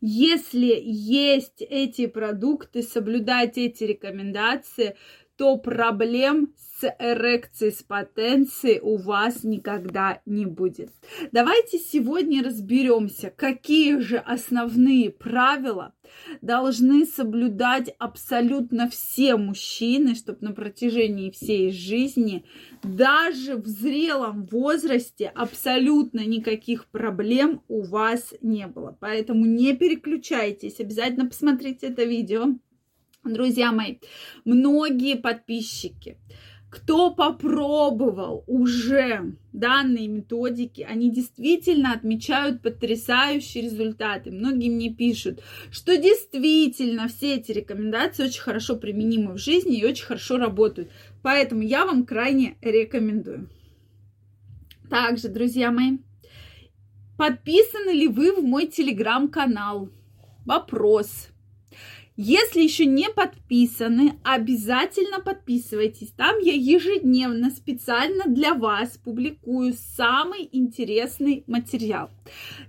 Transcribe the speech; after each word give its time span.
Если 0.00 0.78
есть 0.82 1.62
эти 1.62 2.06
продукты, 2.06 2.82
соблюдать 2.82 3.56
эти 3.56 3.84
рекомендации, 3.84 4.96
то 5.36 5.58
проблем 5.58 6.54
с 6.80 6.94
эрекцией, 6.98 7.72
с 7.72 7.82
потенцией 7.82 8.80
у 8.80 8.96
вас 8.96 9.44
никогда 9.44 10.20
не 10.26 10.46
будет. 10.46 10.90
Давайте 11.32 11.78
сегодня 11.78 12.42
разберемся, 12.42 13.32
какие 13.34 13.98
же 13.98 14.18
основные 14.18 15.10
правила 15.10 15.94
должны 16.40 17.04
соблюдать 17.04 17.94
абсолютно 17.98 18.88
все 18.88 19.36
мужчины, 19.36 20.14
чтобы 20.14 20.38
на 20.40 20.52
протяжении 20.52 21.30
всей 21.30 21.72
жизни, 21.72 22.44
даже 22.82 23.56
в 23.56 23.66
зрелом 23.66 24.46
возрасте, 24.46 25.32
абсолютно 25.34 26.24
никаких 26.26 26.86
проблем 26.86 27.62
у 27.68 27.82
вас 27.82 28.34
не 28.40 28.66
было. 28.66 28.96
Поэтому 29.00 29.44
не 29.44 29.74
переключайтесь, 29.74 30.80
обязательно 30.80 31.26
посмотрите 31.26 31.88
это 31.88 32.04
видео 32.04 32.56
Друзья 33.26 33.72
мои, 33.72 33.96
многие 34.44 35.16
подписчики, 35.16 36.16
кто 36.70 37.10
попробовал 37.10 38.44
уже 38.46 39.36
данные 39.52 40.08
методики, 40.08 40.82
они 40.82 41.10
действительно 41.10 41.92
отмечают 41.92 42.62
потрясающие 42.62 43.64
результаты. 43.64 44.30
Многие 44.30 44.70
мне 44.70 44.90
пишут, 44.90 45.40
что 45.70 45.96
действительно 45.96 47.08
все 47.08 47.36
эти 47.36 47.50
рекомендации 47.52 48.24
очень 48.24 48.42
хорошо 48.42 48.76
применимы 48.76 49.34
в 49.34 49.38
жизни 49.38 49.78
и 49.78 49.86
очень 49.86 50.04
хорошо 50.04 50.36
работают. 50.36 50.90
Поэтому 51.22 51.62
я 51.62 51.84
вам 51.84 52.04
крайне 52.04 52.56
рекомендую. 52.60 53.48
Также, 54.88 55.28
друзья 55.28 55.72
мои, 55.72 55.98
подписаны 57.16 57.90
ли 57.90 58.06
вы 58.06 58.32
в 58.32 58.44
мой 58.44 58.66
телеграм-канал? 58.66 59.88
Вопрос. 60.44 61.28
Если 62.16 62.62
еще 62.62 62.86
не 62.86 63.10
подписаны, 63.10 64.18
обязательно 64.24 65.20
подписывайтесь. 65.20 66.12
Там 66.16 66.38
я 66.38 66.54
ежедневно 66.54 67.50
специально 67.50 68.24
для 68.24 68.54
вас 68.54 68.96
публикую 68.96 69.74
самый 69.96 70.48
интересный 70.50 71.44
материал. 71.46 72.10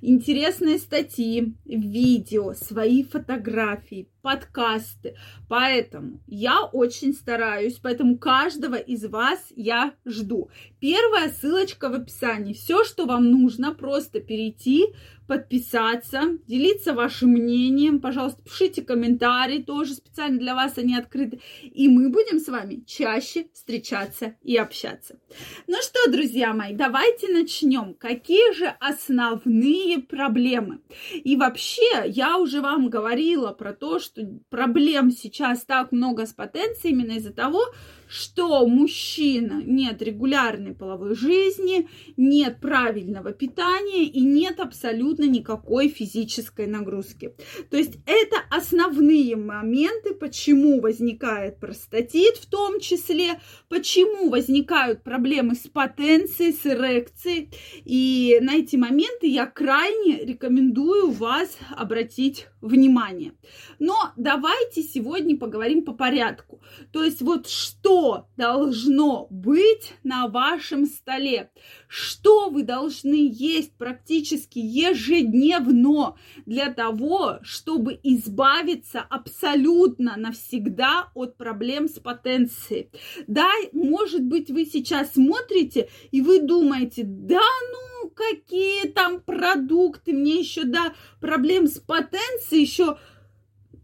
Интересные 0.01 0.77
статьи, 0.79 1.53
видео, 1.63 2.53
свои 2.55 3.03
фотографии, 3.03 4.09
подкасты. 4.27 5.15
Поэтому 5.47 6.19
я 6.27 6.63
очень 6.63 7.13
стараюсь, 7.13 7.79
поэтому 7.81 8.17
каждого 8.17 8.75
из 8.75 9.05
вас 9.05 9.39
я 9.55 9.93
жду. 10.03 10.49
Первая 10.81 11.29
ссылочка 11.29 11.87
в 11.87 11.93
описании. 11.93 12.51
Все, 12.51 12.83
что 12.83 13.05
вам 13.05 13.31
нужно, 13.31 13.73
просто 13.73 14.19
перейти, 14.19 14.87
подписаться, 15.27 16.37
делиться 16.47 16.93
вашим 16.93 17.31
мнением. 17.31 17.99
Пожалуйста, 17.99 18.41
пишите 18.43 18.81
комментарии, 18.81 19.61
тоже 19.61 19.93
специально 19.93 20.39
для 20.39 20.55
вас 20.55 20.77
они 20.77 20.95
открыты. 20.95 21.41
И 21.61 21.87
мы 21.89 22.09
будем 22.09 22.39
с 22.39 22.47
вами 22.47 22.83
чаще 22.87 23.47
встречаться 23.53 24.35
и 24.41 24.55
общаться. 24.55 25.19
Ну 25.67 25.77
что, 25.81 26.11
друзья 26.11 26.53
мои, 26.53 26.73
давайте 26.73 27.27
начнем. 27.31 27.93
Какие 27.93 28.53
же 28.53 28.73
основные 28.79 29.99
проблемы? 29.99 30.79
И 31.13 31.35
вообще, 31.35 32.05
я 32.07 32.37
уже 32.37 32.61
вам 32.61 32.89
говорила 32.89 33.51
про 33.51 33.73
то, 33.73 33.99
что 33.99 34.16
проблем 34.49 35.11
сейчас 35.11 35.65
так 35.65 35.91
много 35.91 36.25
с 36.25 36.33
потенцией 36.33 36.93
именно 36.93 37.13
из-за 37.13 37.33
того, 37.33 37.61
что 38.07 38.65
мужчина 38.67 39.61
нет 39.65 40.01
регулярной 40.01 40.73
половой 40.73 41.15
жизни, 41.15 41.89
нет 42.15 42.59
правильного 42.61 43.33
питания 43.33 44.05
и 44.05 44.21
нет 44.21 44.59
абсолютно 44.59 45.25
никакой 45.25 45.89
физической 45.89 46.67
нагрузки. 46.67 47.35
То 47.69 47.77
есть 47.77 47.97
это 48.05 48.37
основные 48.49 49.35
моменты, 49.35 50.13
почему 50.13 50.79
возникает 50.79 51.59
простатит 51.59 52.37
в 52.37 52.45
том 52.45 52.79
числе, 52.79 53.39
почему 53.67 54.29
возникают 54.29 55.03
проблемы 55.03 55.55
с 55.55 55.67
потенцией, 55.67 56.53
с 56.53 56.65
эрекцией. 56.65 57.49
И 57.83 58.39
на 58.41 58.55
эти 58.55 58.75
моменты 58.75 59.27
я 59.27 59.45
крайне 59.45 60.23
рекомендую 60.23 61.11
вас 61.11 61.57
обратить 61.75 62.47
внимание. 62.61 63.33
Но 63.79 63.96
давайте 64.15 64.81
сегодня 64.83 65.37
поговорим 65.37 65.83
по 65.83 65.93
порядку. 65.93 66.61
То 66.91 67.03
есть 67.03 67.21
вот 67.21 67.47
что 67.47 68.27
должно 68.37 69.27
быть 69.29 69.93
на 70.03 70.27
вашем 70.27 70.85
столе, 70.85 71.51
что 71.87 72.49
вы 72.49 72.63
должны 72.63 73.29
есть 73.31 73.73
практически 73.77 74.59
ежедневно 74.59 76.15
для 76.45 76.73
того, 76.73 77.39
чтобы 77.41 77.99
избавиться 78.03 79.01
абсолютно 79.01 80.15
навсегда 80.17 81.09
от 81.13 81.37
проблем 81.37 81.87
с 81.87 81.99
потенцией. 81.99 82.89
Да, 83.27 83.49
может 83.73 84.23
быть, 84.23 84.49
вы 84.49 84.65
сейчас 84.65 85.13
смотрите 85.13 85.89
и 86.11 86.21
вы 86.21 86.41
думаете, 86.41 87.03
да 87.05 87.41
ну 87.71 88.09
какие 88.09 88.87
там 88.87 89.21
продукты, 89.21 90.13
мне 90.13 90.39
еще, 90.39 90.63
да, 90.63 90.93
проблем 91.19 91.67
с 91.67 91.79
потенцией 91.79 92.61
еще 92.61 92.97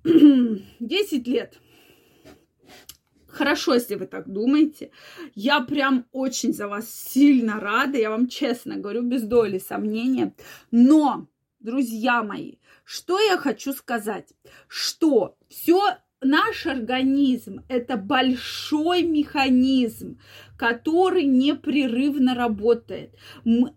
10 0.80 1.28
лет. 1.28 1.60
Хорошо, 3.28 3.74
если 3.74 3.96
вы 3.96 4.06
так 4.06 4.30
думаете. 4.32 4.92
Я 5.34 5.62
прям 5.62 6.06
очень 6.12 6.54
за 6.54 6.68
вас 6.68 6.94
сильно 6.94 7.60
рада. 7.60 7.98
Я 7.98 8.12
вам 8.12 8.28
честно 8.28 8.76
говорю, 8.78 9.02
без 9.02 9.24
доли 9.24 9.58
сомнения. 9.58 10.36
Но, 10.70 11.28
друзья 11.60 12.22
мои, 12.22 12.58
что 12.84 13.20
я 13.20 13.38
хочу 13.38 13.74
сказать? 13.74 14.34
Что 14.68 15.36
все 15.48 15.98
наш 16.22 16.66
организм 16.68 17.62
это 17.68 17.98
большой 17.98 19.04
механизм, 19.04 20.20
который 20.58 21.26
непрерывно 21.26 22.36
работает. 22.36 23.16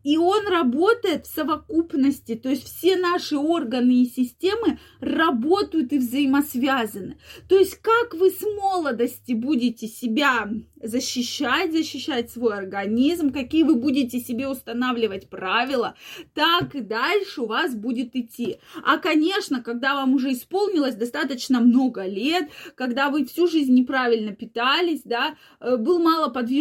И 0.05 0.17
он 0.19 0.47
работает 0.49 1.27
в 1.27 1.35
совокупности, 1.35 2.35
то 2.35 2.49
есть 2.49 2.65
все 2.65 2.97
наши 2.97 3.37
органы 3.37 4.03
и 4.03 4.07
системы 4.07 4.79
работают 5.01 5.93
и 5.93 5.99
взаимосвязаны. 5.99 7.19
То 7.49 7.59
есть 7.59 7.77
как 7.77 8.15
вы 8.15 8.31
с 8.31 8.43
молодости 8.43 9.33
будете 9.33 9.87
себя 9.87 10.49
защищать, 10.83 11.73
защищать 11.73 12.31
свой 12.31 12.57
организм, 12.57 13.33
какие 13.33 13.63
вы 13.63 13.77
будете 13.77 14.21
себе 14.21 14.49
устанавливать 14.49 15.29
правила, 15.29 15.95
так 16.35 16.75
и 16.75 16.81
дальше 16.81 17.43
у 17.43 17.47
вас 17.47 17.75
будет 17.75 18.15
идти. 18.15 18.59
А, 18.85 18.99
конечно, 18.99 19.63
когда 19.63 19.95
вам 19.95 20.15
уже 20.15 20.33
исполнилось 20.33 20.95
достаточно 20.95 21.61
много 21.61 22.05
лет, 22.07 22.51
когда 22.75 23.11
вы 23.11 23.25
всю 23.25 23.47
жизнь 23.47 23.75
неправильно 23.75 24.33
питались, 24.33 25.03
да, 25.05 25.37
э, 25.61 25.77
был 25.77 25.99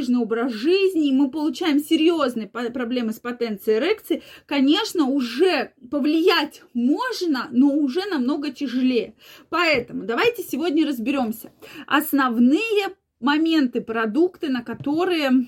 малоподвижный 0.05 0.19
образ 0.21 0.53
жизни, 0.53 1.11
мы 1.11 1.29
получаем 1.29 1.79
серьезные 1.79 2.47
проблемы 2.47 3.13
с 3.13 3.19
потенцией 3.19 3.79
эрекции, 3.79 4.23
конечно, 4.45 5.05
уже 5.05 5.73
повлиять 5.91 6.63
можно, 6.73 7.47
но 7.51 7.69
уже 7.69 8.05
намного 8.09 8.51
тяжелее. 8.51 9.13
Поэтому 9.49 10.03
давайте 10.05 10.43
сегодня 10.43 10.87
разберемся. 10.87 11.51
Основные 11.87 12.95
моменты, 13.19 13.81
продукты, 13.81 14.49
на 14.49 14.63
которые 14.63 15.47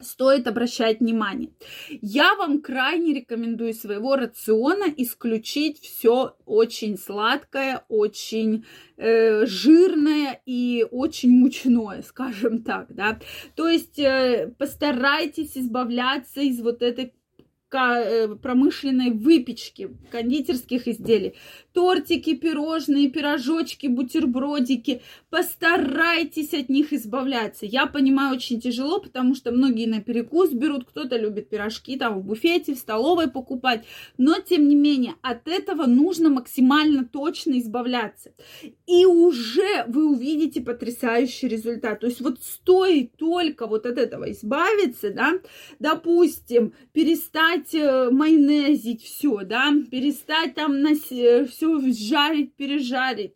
стоит 0.00 0.46
обращать 0.46 1.00
внимание. 1.00 1.50
Я 1.88 2.34
вам 2.36 2.60
крайне 2.60 3.14
рекомендую 3.14 3.74
своего 3.74 4.16
рациона 4.16 4.84
исключить 4.96 5.80
все 5.80 6.36
очень 6.46 6.96
сладкое, 6.96 7.84
очень 7.88 8.64
э, 8.96 9.44
жирное 9.46 10.40
и 10.46 10.86
очень 10.90 11.30
мучное, 11.30 12.02
скажем 12.02 12.62
так, 12.62 12.94
да. 12.94 13.18
То 13.56 13.68
есть 13.68 13.98
э, 13.98 14.52
постарайтесь 14.58 15.56
избавляться 15.56 16.40
из 16.40 16.60
вот 16.60 16.82
этой 16.82 17.12
промышленной 17.70 19.10
выпечки, 19.10 19.90
кондитерских 20.10 20.88
изделий. 20.88 21.34
Тортики, 21.72 22.34
пирожные, 22.34 23.10
пирожочки, 23.10 23.86
бутербродики. 23.86 25.02
Постарайтесь 25.30 26.54
от 26.54 26.68
них 26.68 26.92
избавляться. 26.92 27.66
Я 27.66 27.86
понимаю, 27.86 28.34
очень 28.34 28.60
тяжело, 28.60 29.00
потому 29.00 29.34
что 29.34 29.52
многие 29.52 29.86
на 29.86 30.00
перекус 30.00 30.50
берут, 30.50 30.84
кто-то 30.88 31.16
любит 31.16 31.48
пирожки 31.48 31.96
там 31.96 32.20
в 32.20 32.24
буфете, 32.24 32.74
в 32.74 32.78
столовой 32.78 33.30
покупать. 33.30 33.84
Но, 34.16 34.40
тем 34.40 34.68
не 34.68 34.74
менее, 34.74 35.14
от 35.22 35.46
этого 35.46 35.86
нужно 35.86 36.30
максимально 36.30 37.04
точно 37.04 37.58
избавляться. 37.58 38.32
И 38.86 39.04
уже 39.04 39.84
вы 39.86 40.10
увидите 40.10 40.60
потрясающий 40.60 41.48
результат. 41.48 42.00
То 42.00 42.06
есть 42.06 42.20
вот 42.20 42.42
стоит 42.42 43.16
только 43.16 43.66
вот 43.66 43.86
от 43.86 43.98
этого 43.98 44.30
избавиться, 44.32 45.10
да, 45.10 45.34
допустим, 45.78 46.72
перестать 46.92 47.57
перестать 47.58 47.74
э, 47.74 48.10
майонезить 48.10 49.02
все, 49.02 49.44
да, 49.44 49.72
перестать 49.90 50.54
там 50.54 50.74
э, 51.10 51.44
все 51.46 51.80
жарить, 51.92 52.54
пережарить, 52.54 53.32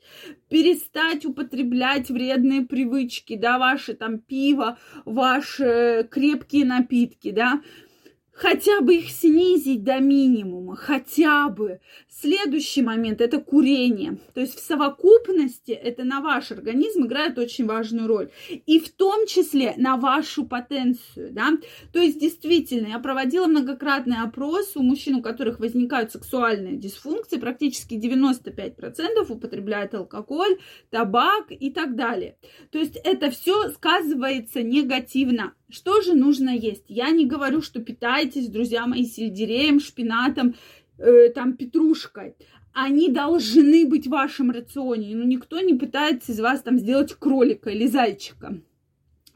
перестать 0.48 1.24
употреблять 1.24 2.10
вредные 2.10 2.62
привычки, 2.62 3.36
да, 3.36 3.58
ваши 3.58 3.94
там 3.94 4.19
пиво, 4.19 4.78
ваши 5.04 6.06
крепкие 6.10 6.64
напитки, 6.64 7.30
да, 7.30 7.62
хотя 8.32 8.81
бы 8.81 8.96
их 8.96 9.11
снизить 9.11 9.84
до 9.84 10.00
минимума, 10.00 10.75
хотя 10.75 11.49
бы. 11.49 11.81
Следующий 12.08 12.82
момент– 12.82 13.20
это 13.20 13.38
курение. 13.38 14.19
То 14.34 14.40
есть 14.40 14.56
в 14.56 14.61
совокупности 14.61 15.73
это 15.73 16.05
на 16.05 16.20
ваш 16.20 16.50
организм 16.50 17.06
играет 17.06 17.38
очень 17.38 17.67
важную 17.67 18.06
роль. 18.06 18.31
И 18.67 18.81
в 18.81 18.90
том 18.90 19.26
числе 19.26 19.75
на 19.76 19.96
вашу 19.96 20.44
потенцию, 20.44 21.32
да. 21.32 21.50
То 21.93 22.00
есть 22.00 22.19
действительно, 22.19 22.88
я 22.88 22.99
проводила 22.99 23.46
многократный 23.46 24.19
опрос 24.23 24.76
у 24.76 24.82
мужчин, 24.82 25.17
у 25.17 25.23
которых 25.23 25.61
возникают 25.61 26.12
сексуальные 26.12 26.76
дисфункции, 26.76 27.38
практически 27.38 27.94
95% 27.94 29.26
употребляют 29.29 29.94
алкоголь, 29.94 30.58
табак 30.90 31.46
и 31.50 31.70
так 31.70 31.96
далее. 31.96 32.37
То 32.70 32.79
есть 32.79 32.96
это 33.05 33.31
все 33.31 33.70
сказывается 33.70 34.62
негативно 34.62 35.52
что 35.73 36.02
же 36.02 36.12
нужно 36.12 36.50
есть? 36.50 36.84
Я 36.88 37.11
не 37.11 37.25
говорю, 37.25 37.62
что 37.62 37.81
питайтесь, 38.22 38.48
друзья 38.48 38.86
мои, 38.86 39.04
сельдереем, 39.04 39.80
шпинатом, 39.80 40.54
э, 40.98 41.30
там, 41.30 41.54
петрушкой. 41.54 42.34
Они 42.72 43.08
должны 43.08 43.86
быть 43.86 44.06
в 44.06 44.10
вашем 44.10 44.50
рационе. 44.50 45.14
Ну, 45.14 45.24
никто 45.24 45.60
не 45.60 45.74
пытается 45.74 46.32
из 46.32 46.40
вас 46.40 46.62
там 46.62 46.78
сделать 46.78 47.14
кролика 47.14 47.70
или 47.70 47.86
зайчика. 47.86 48.60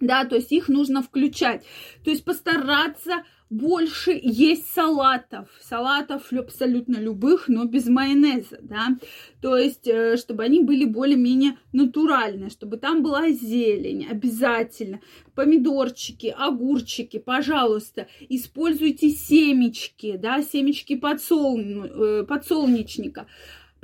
Да, 0.01 0.25
то 0.25 0.37
есть 0.37 0.53
их 0.53 0.69
нужно 0.69 1.03
включать. 1.03 1.65
То 2.05 2.11
есть 2.11 2.25
постараться 2.25 3.25
больше 3.51 4.19
есть 4.21 4.73
салатов, 4.73 5.49
салатов 5.61 6.33
абсолютно 6.33 6.97
любых, 6.97 7.49
но 7.49 7.65
без 7.65 7.87
майонеза, 7.87 8.59
да, 8.61 8.97
то 9.41 9.57
есть, 9.57 9.87
э, 9.87 10.17
чтобы 10.17 10.43
они 10.43 10.63
были 10.63 10.85
более-менее 10.85 11.57
натуральные, 11.73 12.51
чтобы 12.51 12.77
там 12.77 13.03
была 13.03 13.31
зелень 13.31 14.07
обязательно, 14.11 15.01
помидорчики, 15.35 16.35
огурчики, 16.37 17.19
пожалуйста, 17.19 18.09
используйте 18.29 19.11
семечки, 19.11 20.17
да, 20.17 20.43
семечки 20.43 20.97
подсол... 20.97 21.61
Э, 21.61 22.25
подсолнечника, 22.27 23.27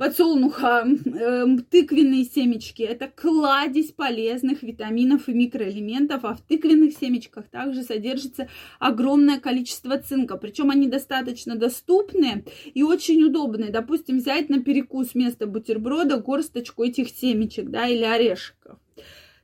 подсолнуха, 0.03 0.85
э, 0.85 1.45
тыквенные 1.69 2.25
семечки. 2.25 2.81
Это 2.81 3.07
кладезь 3.07 3.93
полезных 3.93 4.61
витаминов 4.61 5.29
и 5.29 5.33
микроэлементов, 5.33 6.25
а 6.25 6.35
в 6.35 6.41
тыквенных 6.41 6.97
семечках 6.97 7.47
также 7.47 7.83
содержится 7.83 8.49
огромное 8.79 9.39
количество 9.39 9.97
цинка. 9.97 10.35
Причем 10.35 10.71
они 10.71 10.89
достаточно 10.89 11.55
доступные 11.55 12.43
и 12.73 12.83
очень 12.83 13.23
удобные. 13.23 13.69
Допустим, 13.69 14.17
взять 14.17 14.49
на 14.49 14.61
перекус 14.61 15.13
вместо 15.13 15.47
бутерброда 15.47 16.17
горсточку 16.17 16.83
этих 16.83 17.07
семечек, 17.07 17.69
да, 17.69 17.87
или 17.87 18.03
орешков. 18.03 18.79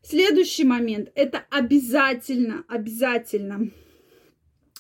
Следующий 0.01 0.65
момент– 0.65 1.09
это 1.15 1.41
обязательно, 1.49 2.65
обязательно 2.67 3.69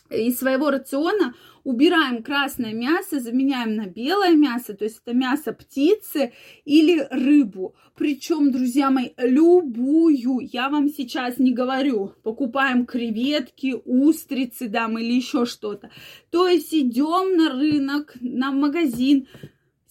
из 0.09 0.39
своего 0.39 0.69
рациона 0.69 1.33
убираем 1.63 2.23
красное 2.23 2.73
мясо, 2.73 3.19
заменяем 3.19 3.75
на 3.75 3.85
белое 3.85 4.33
мясо, 4.33 4.73
то 4.73 4.85
есть 4.85 5.01
это 5.05 5.15
мясо 5.15 5.53
птицы 5.53 6.33
или 6.65 7.07
рыбу. 7.11 7.75
Причем, 7.95 8.51
друзья 8.51 8.89
мои, 8.89 9.09
любую, 9.17 10.39
я 10.51 10.69
вам 10.69 10.89
сейчас 10.89 11.37
не 11.37 11.51
говорю, 11.51 12.13
покупаем 12.23 12.85
креветки, 12.85 13.75
устрицы, 13.85 14.67
дам 14.67 14.97
или 14.97 15.13
еще 15.13 15.45
что-то. 15.45 15.91
То 16.31 16.47
есть 16.47 16.73
идем 16.73 17.35
на 17.35 17.51
рынок, 17.51 18.15
на 18.21 18.51
магазин, 18.51 19.27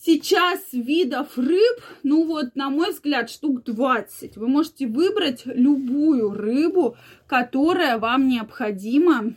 Сейчас 0.00 0.61
видов 0.73 1.37
рыб, 1.37 1.81
ну 2.05 2.25
вот, 2.25 2.55
на 2.55 2.71
мой 2.71 2.93
взгляд, 2.93 3.29
штук 3.29 3.64
20. 3.64 4.37
Вы 4.37 4.47
можете 4.47 4.87
выбрать 4.87 5.43
любую 5.44 6.31
рыбу, 6.31 6.97
которая 7.26 7.99
вам 7.99 8.29
необходима 8.29 9.35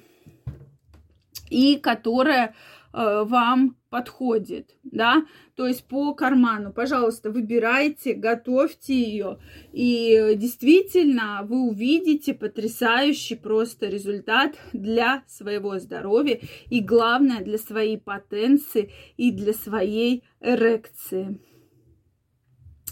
и 1.51 1.75
которая 1.75 2.55
э, 2.93 3.23
вам 3.25 3.75
подходит, 3.89 4.77
да, 4.83 5.25
то 5.55 5.67
есть 5.67 5.85
по 5.85 6.13
карману. 6.13 6.71
Пожалуйста, 6.71 7.29
выбирайте, 7.29 8.13
готовьте 8.13 8.93
ее, 8.93 9.37
и 9.73 10.33
действительно 10.37 11.41
вы 11.43 11.67
увидите 11.67 12.33
потрясающий 12.33 13.35
просто 13.35 13.87
результат 13.87 14.55
для 14.71 15.23
своего 15.27 15.77
здоровья 15.77 16.39
и, 16.69 16.79
главное, 16.79 17.43
для 17.43 17.57
своей 17.57 17.97
потенции 17.97 18.91
и 19.17 19.31
для 19.31 19.53
своей 19.53 20.23
эрекции. 20.39 21.37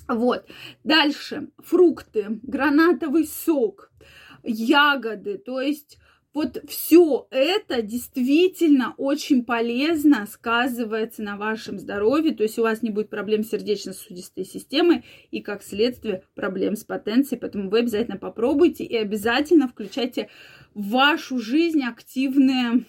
Вот. 0.10 0.46
Дальше. 0.84 1.50
Фрукты, 1.60 2.40
гранатовый 2.42 3.26
сок, 3.26 3.92
ягоды, 4.44 5.38
то 5.38 5.62
есть 5.62 5.98
вот 6.34 6.62
все 6.68 7.28
это 7.32 7.82
действительно 7.82 8.94
очень 8.98 9.44
полезно 9.44 10.28
сказывается 10.28 11.24
на 11.24 11.38
вашем 11.38 11.80
здоровье, 11.80 12.36
то 12.36 12.44
есть 12.44 12.60
у 12.60 12.62
вас 12.62 12.82
не 12.82 12.92
будет 12.92 13.10
проблем 13.10 13.44
сердечно-сосудистой 13.44 14.46
системой 14.46 15.04
и, 15.32 15.42
как 15.42 15.64
следствие, 15.64 16.24
проблем 16.36 16.76
с 16.76 16.84
потенцией. 16.84 17.40
Поэтому 17.40 17.70
вы 17.70 17.80
обязательно 17.80 18.18
попробуйте 18.18 18.84
и 18.84 18.96
обязательно 18.96 19.68
включайте 19.68 20.30
в 20.74 20.90
вашу 20.90 21.40
жизнь 21.40 21.84
активные 21.84 22.86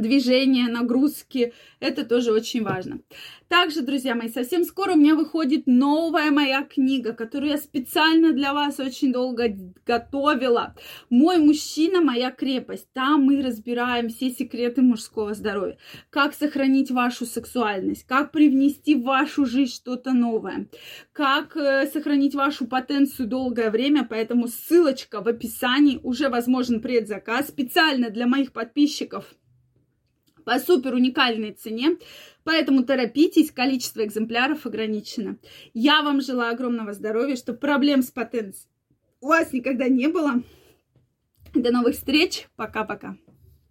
движения, 0.00 0.68
нагрузки. 0.68 1.52
Это 1.80 2.04
тоже 2.04 2.32
очень 2.32 2.62
важно. 2.62 3.00
Также, 3.48 3.82
друзья 3.82 4.14
мои, 4.14 4.28
совсем 4.28 4.64
скоро 4.64 4.94
у 4.94 4.96
меня 4.96 5.14
выходит 5.14 5.66
новая 5.66 6.30
моя 6.30 6.62
книга, 6.64 7.12
которую 7.12 7.50
я 7.50 7.58
специально 7.58 8.32
для 8.32 8.52
вас 8.52 8.80
очень 8.80 9.12
долго 9.12 9.54
готовила. 9.86 10.74
«Мой 11.08 11.38
мужчина, 11.38 12.00
моя 12.00 12.30
крепость». 12.30 12.88
Там 12.94 13.22
мы 13.22 13.42
разбираем 13.42 14.08
все 14.08 14.30
секреты 14.30 14.82
мужского 14.82 15.34
здоровья. 15.34 15.78
Как 16.10 16.34
сохранить 16.34 16.90
вашу 16.90 17.26
сексуальность, 17.26 18.04
как 18.06 18.32
привнести 18.32 18.96
в 18.96 19.04
вашу 19.04 19.46
жизнь 19.46 19.72
что-то 19.72 20.12
новое, 20.12 20.68
как 21.12 21.56
э, 21.56 21.86
сохранить 21.92 22.34
вашу 22.34 22.66
потенцию 22.66 23.28
долгое 23.28 23.70
время. 23.70 24.06
Поэтому 24.08 24.48
ссылочка 24.48 25.20
в 25.20 25.28
описании. 25.28 26.00
Уже 26.02 26.28
возможен 26.28 26.80
предзаказ 26.80 27.48
специально 27.48 28.10
для 28.10 28.26
моих 28.26 28.52
подписчиков– 28.52 29.26
по 30.44 30.58
супер 30.58 30.94
уникальной 30.94 31.52
цене. 31.52 31.96
Поэтому 32.44 32.84
торопитесь, 32.84 33.50
количество 33.50 34.04
экземпляров 34.04 34.66
ограничено. 34.66 35.38
Я 35.72 36.02
вам 36.02 36.20
желаю 36.20 36.54
огромного 36.54 36.92
здоровья, 36.92 37.36
чтобы 37.36 37.58
проблем 37.58 38.02
с 38.02 38.10
потенцией 38.10 38.68
у 39.24 39.28
вас 39.28 39.54
никогда 39.54 39.88
не 39.88 40.06
было. 40.08 40.42
До 41.54 41.72
новых 41.72 41.94
встреч. 41.94 42.46
Пока-пока. 42.56 43.16